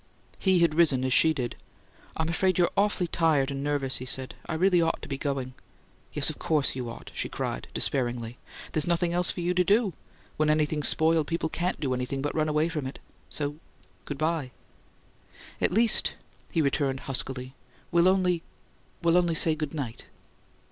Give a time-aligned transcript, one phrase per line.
[0.39, 1.55] He had risen as she did.
[2.17, 4.33] "I'm afraid you're awfully tired and nervous," he said.
[4.47, 5.53] "I really ought to be going."
[6.11, 8.39] "Yes, of COURSE you ought," she cried, despairingly.
[8.71, 9.93] "There's nothing else for you to do.
[10.37, 12.97] When anything's spoiled, people CAN'T do anything but run away from it.
[13.29, 13.57] So
[14.05, 14.49] good bye!"
[15.61, 16.15] "At least,"
[16.51, 17.53] he returned, huskily,
[17.91, 18.41] "we'll only
[19.05, 20.05] only say good night."